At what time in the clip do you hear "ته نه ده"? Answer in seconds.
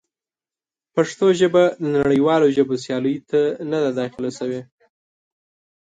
3.29-3.89